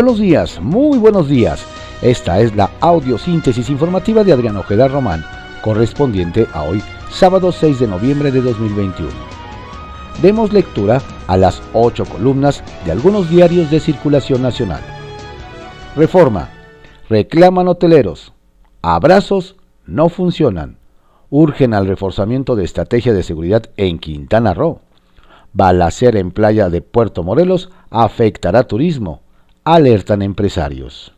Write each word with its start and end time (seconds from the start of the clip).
Buenos 0.00 0.20
días, 0.20 0.60
muy 0.60 0.96
buenos 0.96 1.28
días. 1.28 1.66
Esta 2.02 2.38
es 2.38 2.54
la 2.54 2.70
audiosíntesis 2.78 3.68
informativa 3.68 4.22
de 4.22 4.32
Adrián 4.32 4.56
Ojeda 4.56 4.86
Román, 4.86 5.24
correspondiente 5.60 6.46
a 6.52 6.62
hoy, 6.62 6.80
sábado 7.10 7.50
6 7.50 7.80
de 7.80 7.88
noviembre 7.88 8.30
de 8.30 8.40
2021. 8.40 9.10
Demos 10.22 10.52
lectura 10.52 11.02
a 11.26 11.36
las 11.36 11.60
ocho 11.72 12.04
columnas 12.04 12.62
de 12.84 12.92
algunos 12.92 13.28
diarios 13.28 13.72
de 13.72 13.80
circulación 13.80 14.40
nacional. 14.40 14.82
Reforma. 15.96 16.48
Reclaman 17.10 17.66
hoteleros. 17.66 18.32
Abrazos 18.82 19.56
no 19.84 20.10
funcionan. 20.10 20.76
Urgen 21.28 21.74
al 21.74 21.88
reforzamiento 21.88 22.54
de 22.54 22.62
estrategia 22.62 23.12
de 23.12 23.24
seguridad 23.24 23.64
en 23.76 23.98
Quintana 23.98 24.54
Roo. 24.54 24.78
Balacera 25.52 26.20
en 26.20 26.30
playa 26.30 26.70
de 26.70 26.82
Puerto 26.82 27.24
Morelos 27.24 27.70
afectará 27.90 28.62
turismo 28.62 29.22
alertan 29.74 30.22
empresarios. 30.22 31.12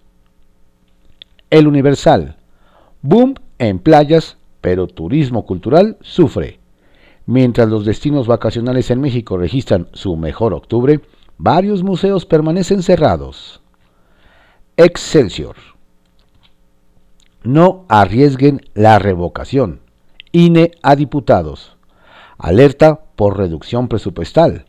El 1.51 1.69
Universal. 1.69 2.37
Boom 3.01 3.35
en 3.59 3.79
playas, 3.79 4.39
pero 4.61 4.89
turismo 4.89 5.47
cultural 5.47 5.99
sufre. 6.01 6.59
Mientras 7.27 7.69
los 7.69 7.85
destinos 7.85 8.27
vacacionales 8.27 8.91
en 8.91 9.01
México 9.01 9.37
registran 9.37 9.89
su 9.93 10.17
mejor 10.17 10.53
octubre, 10.53 11.01
varios 11.39 11.85
museos 11.85 12.27
permanecen 12.27 12.83
cerrados. 12.83 13.63
Excelsior. 14.77 15.55
No 17.45 17.85
arriesguen 17.89 18.63
la 18.75 18.99
revocación. 18.99 19.81
INE 20.33 20.73
a 20.83 20.97
diputados. 20.97 21.77
Alerta 22.37 23.01
por 23.15 23.39
reducción 23.39 23.87
presupuestal. 23.87 24.67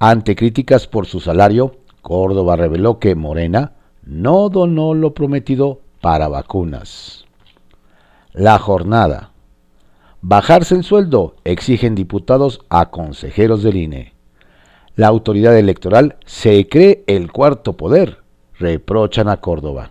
Ante 0.00 0.34
críticas 0.34 0.88
por 0.88 1.06
su 1.06 1.20
salario, 1.20 1.76
Córdoba 2.02 2.56
reveló 2.56 2.98
que 2.98 3.14
Morena 3.14 3.72
no 4.04 4.48
donó 4.48 4.92
lo 4.92 5.14
prometido 5.14 5.80
para 6.00 6.28
vacunas. 6.28 7.24
La 8.32 8.58
jornada. 8.58 9.30
Bajarse 10.20 10.74
el 10.74 10.84
sueldo 10.84 11.36
exigen 11.44 11.94
diputados 11.94 12.60
a 12.68 12.90
consejeros 12.90 13.62
del 13.62 13.76
INE. 13.76 14.14
La 14.96 15.06
autoridad 15.06 15.56
electoral 15.56 16.16
se 16.26 16.68
cree 16.68 17.04
el 17.06 17.32
cuarto 17.32 17.76
poder, 17.76 18.18
reprochan 18.58 19.28
a 19.28 19.38
Córdoba. 19.38 19.90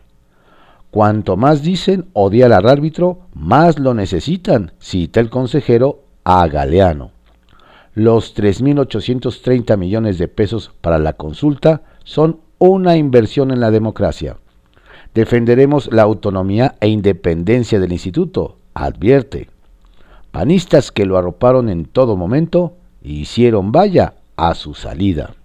Cuanto 0.92 1.38
más 1.38 1.64
dicen 1.64 2.10
odiar 2.14 2.52
al 2.52 2.68
árbitro, 2.68 3.22
más 3.34 3.80
lo 3.80 3.94
necesitan, 3.94 4.74
cita 4.80 5.22
el 5.22 5.30
consejero 5.30 6.04
a 6.24 6.46
Galeano. 6.48 7.12
Los 7.94 8.36
3.830 8.36 9.78
millones 9.78 10.18
de 10.18 10.28
pesos 10.28 10.72
para 10.82 11.00
la 11.00 11.14
consulta 11.14 11.84
son 12.04 12.40
una 12.60 12.98
inversión 12.98 13.52
en 13.52 13.60
la 13.60 13.72
democracia. 13.72 14.38
Defenderemos 15.14 15.92
la 15.92 16.04
autonomía 16.04 16.76
e 16.80 16.88
independencia 16.88 17.80
del 17.80 17.92
instituto, 17.92 18.58
advierte. 18.74 19.50
Panistas 20.32 20.92
que 20.92 21.06
lo 21.06 21.18
arroparon 21.18 21.70
en 21.70 21.86
todo 21.86 22.16
momento 22.16 22.78
hicieron 23.04 23.72
vaya 23.72 24.14
a 24.38 24.54
su 24.56 24.74
salida. 24.74 25.36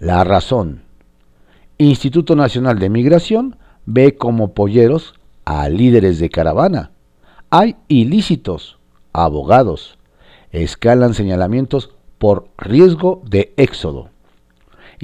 La 0.00 0.24
razón. 0.24 0.82
Instituto 1.78 2.34
Nacional 2.34 2.78
de 2.78 2.88
Migración 2.90 3.56
ve 3.86 4.16
como 4.16 4.54
polleros 4.54 5.14
a 5.44 5.68
líderes 5.68 6.18
de 6.18 6.30
caravana. 6.30 6.90
Hay 7.50 7.76
ilícitos, 7.88 8.78
abogados. 9.12 9.98
Escalan 10.50 11.14
señalamientos 11.14 11.90
por 12.18 12.48
riesgo 12.58 13.22
de 13.28 13.52
éxodo. 13.56 14.08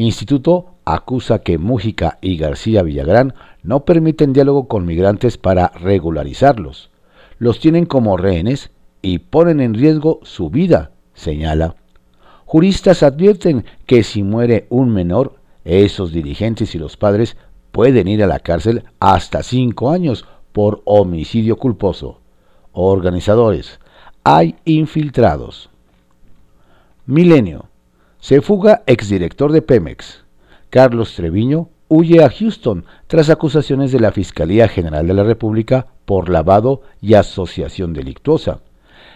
Instituto 0.00 0.76
acusa 0.86 1.40
que 1.40 1.58
Mújica 1.58 2.16
y 2.22 2.38
García 2.38 2.82
Villagrán 2.82 3.34
no 3.62 3.84
permiten 3.84 4.32
diálogo 4.32 4.66
con 4.66 4.86
migrantes 4.86 5.36
para 5.36 5.68
regularizarlos. 5.68 6.90
Los 7.38 7.60
tienen 7.60 7.84
como 7.84 8.16
rehenes 8.16 8.70
y 9.02 9.18
ponen 9.18 9.60
en 9.60 9.74
riesgo 9.74 10.20
su 10.22 10.48
vida, 10.48 10.92
señala. 11.12 11.76
Juristas 12.46 13.02
advierten 13.02 13.66
que 13.84 14.02
si 14.02 14.22
muere 14.22 14.66
un 14.70 14.90
menor, 14.90 15.34
esos 15.66 16.12
dirigentes 16.12 16.74
y 16.74 16.78
los 16.78 16.96
padres 16.96 17.36
pueden 17.70 18.08
ir 18.08 18.24
a 18.24 18.26
la 18.26 18.38
cárcel 18.38 18.84
hasta 19.00 19.42
cinco 19.42 19.90
años 19.90 20.24
por 20.52 20.80
homicidio 20.86 21.56
culposo. 21.56 22.20
Organizadores, 22.72 23.80
hay 24.24 24.56
infiltrados. 24.64 25.68
Milenio. 27.04 27.69
Se 28.20 28.42
fuga 28.42 28.82
exdirector 28.86 29.50
de 29.50 29.62
Pemex. 29.62 30.24
Carlos 30.68 31.14
Treviño 31.14 31.68
huye 31.88 32.22
a 32.22 32.30
Houston 32.30 32.84
tras 33.06 33.30
acusaciones 33.30 33.92
de 33.92 34.00
la 34.00 34.12
Fiscalía 34.12 34.68
General 34.68 35.06
de 35.06 35.14
la 35.14 35.24
República 35.24 35.86
por 36.04 36.28
lavado 36.28 36.82
y 37.00 37.14
asociación 37.14 37.94
delictuosa. 37.94 38.60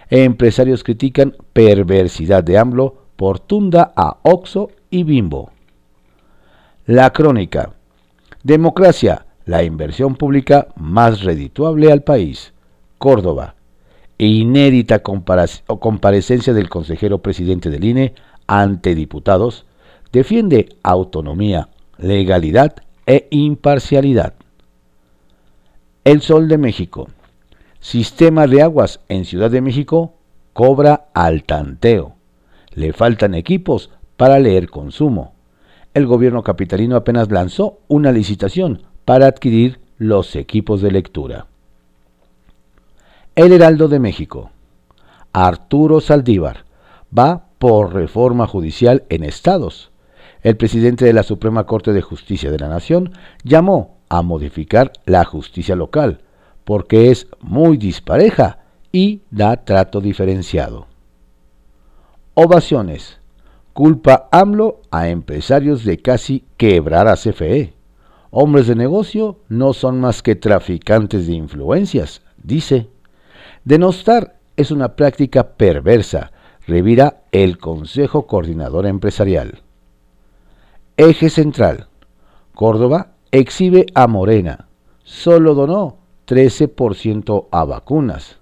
Empresarios 0.08 0.82
critican 0.82 1.36
perversidad 1.52 2.42
de 2.42 2.58
AMLO 2.58 2.96
por 3.16 3.40
tunda 3.40 3.92
a 3.94 4.18
Oxo 4.22 4.70
y 4.90 5.04
Bimbo. 5.04 5.50
La 6.86 7.12
crónica. 7.12 7.74
Democracia, 8.42 9.26
la 9.44 9.62
inversión 9.62 10.16
pública 10.16 10.68
más 10.76 11.22
redituable 11.22 11.92
al 11.92 12.02
país. 12.02 12.54
Córdoba. 12.98 13.54
Inédita 14.16 15.00
comparecencia 15.00 16.52
del 16.54 16.68
consejero 16.68 17.18
presidente 17.18 17.68
del 17.68 17.84
INE 17.84 18.14
ante 18.46 18.94
diputados, 18.94 19.66
defiende 20.12 20.76
autonomía, 20.82 21.68
legalidad 21.98 22.76
e 23.06 23.28
imparcialidad. 23.30 24.34
El 26.04 26.20
Sol 26.20 26.48
de 26.48 26.58
México. 26.58 27.08
Sistema 27.80 28.46
de 28.46 28.62
aguas 28.62 29.00
en 29.08 29.24
Ciudad 29.24 29.50
de 29.50 29.60
México 29.60 30.14
cobra 30.52 31.06
al 31.14 31.44
tanteo. 31.44 32.14
Le 32.74 32.92
faltan 32.92 33.34
equipos 33.34 33.90
para 34.16 34.38
leer 34.38 34.70
consumo. 34.70 35.34
El 35.92 36.06
gobierno 36.06 36.42
capitalino 36.42 36.96
apenas 36.96 37.30
lanzó 37.30 37.78
una 37.88 38.12
licitación 38.12 38.82
para 39.04 39.26
adquirir 39.26 39.80
los 39.98 40.34
equipos 40.36 40.82
de 40.82 40.90
lectura. 40.90 41.46
El 43.34 43.52
Heraldo 43.52 43.88
de 43.88 43.98
México. 43.98 44.50
Arturo 45.32 46.00
Saldívar 46.00 46.64
va 47.16 47.43
por 47.64 47.94
reforma 47.94 48.46
judicial 48.46 49.04
en 49.08 49.24
estados. 49.24 49.90
El 50.42 50.58
presidente 50.58 51.06
de 51.06 51.14
la 51.14 51.22
Suprema 51.22 51.64
Corte 51.64 51.94
de 51.94 52.02
Justicia 52.02 52.50
de 52.50 52.58
la 52.58 52.68
Nación 52.68 53.12
llamó 53.42 53.96
a 54.10 54.20
modificar 54.20 54.92
la 55.06 55.24
justicia 55.24 55.74
local, 55.74 56.20
porque 56.64 57.10
es 57.10 57.26
muy 57.40 57.78
dispareja 57.78 58.58
y 58.92 59.22
da 59.30 59.64
trato 59.64 60.02
diferenciado. 60.02 60.88
Ovaciones. 62.34 63.18
Culpa 63.72 64.28
AMLO 64.30 64.82
a 64.90 65.08
empresarios 65.08 65.86
de 65.86 65.96
casi 65.96 66.44
quebrar 66.58 67.08
a 67.08 67.16
CFE. 67.16 67.72
Hombres 68.30 68.66
de 68.66 68.74
negocio 68.74 69.38
no 69.48 69.72
son 69.72 70.00
más 70.00 70.22
que 70.22 70.36
traficantes 70.36 71.26
de 71.26 71.32
influencias, 71.32 72.20
dice. 72.42 72.90
Denostar 73.64 74.36
es 74.54 74.70
una 74.70 74.96
práctica 74.96 75.54
perversa 75.56 76.30
revira 76.66 77.22
el 77.32 77.58
Consejo 77.58 78.26
Coordinador 78.26 78.86
Empresarial. 78.86 79.62
Eje 80.96 81.28
central. 81.28 81.88
Córdoba 82.54 83.14
exhibe 83.32 83.86
a 83.94 84.06
Morena. 84.06 84.68
Solo 85.02 85.54
donó 85.54 85.98
13% 86.26 87.48
a 87.50 87.64
vacunas. 87.64 88.38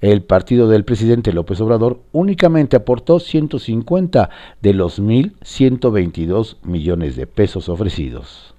El 0.00 0.24
partido 0.24 0.66
del 0.66 0.84
presidente 0.84 1.32
López 1.32 1.60
Obrador 1.60 2.00
únicamente 2.10 2.76
aportó 2.76 3.20
150 3.20 4.30
de 4.60 4.74
los 4.74 5.00
1.122 5.00 6.56
millones 6.64 7.14
de 7.14 7.28
pesos 7.28 7.68
ofrecidos. 7.68 8.54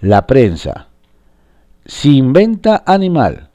La 0.00 0.28
prensa. 0.28 0.88
Sin 1.84 2.32
venta 2.32 2.84
animal. 2.86 3.47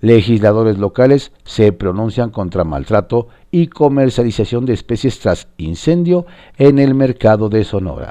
Legisladores 0.00 0.78
locales 0.78 1.32
se 1.44 1.72
pronuncian 1.72 2.30
contra 2.30 2.64
maltrato 2.64 3.28
y 3.50 3.66
comercialización 3.66 4.64
de 4.64 4.72
especies 4.72 5.18
tras 5.20 5.48
incendio 5.58 6.26
en 6.56 6.78
el 6.78 6.94
mercado 6.94 7.48
de 7.50 7.64
Sonora. 7.64 8.10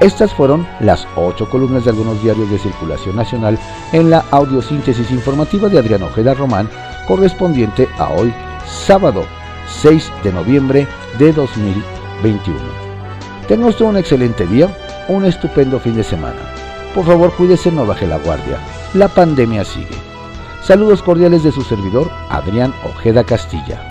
Estas 0.00 0.34
fueron 0.34 0.66
las 0.80 1.06
ocho 1.16 1.48
columnas 1.48 1.84
de 1.84 1.90
algunos 1.90 2.22
diarios 2.22 2.50
de 2.50 2.58
circulación 2.58 3.16
nacional 3.16 3.58
en 3.92 4.10
la 4.10 4.24
audiosíntesis 4.30 5.10
informativa 5.10 5.68
de 5.68 5.78
Adrián 5.78 6.02
Ojeda 6.02 6.34
Román, 6.34 6.68
correspondiente 7.08 7.88
a 7.98 8.12
hoy, 8.12 8.32
sábado 8.66 9.24
6 9.68 10.12
de 10.22 10.32
noviembre 10.32 10.86
de 11.18 11.32
2021. 11.32 12.58
Tenga 13.48 13.66
usted 13.66 13.84
un 13.84 13.96
excelente 13.96 14.46
día, 14.46 14.76
un 15.08 15.24
estupendo 15.24 15.78
fin 15.78 15.94
de 15.94 16.02
semana. 16.02 16.55
Por 16.96 17.04
favor, 17.04 17.30
cuídese, 17.36 17.70
no 17.70 17.84
baje 17.84 18.06
la 18.06 18.16
guardia. 18.16 18.58
La 18.94 19.08
pandemia 19.08 19.66
sigue. 19.66 19.94
Saludos 20.62 21.02
cordiales 21.02 21.42
de 21.42 21.52
su 21.52 21.60
servidor, 21.60 22.10
Adrián 22.30 22.72
Ojeda 22.84 23.22
Castilla. 23.22 23.86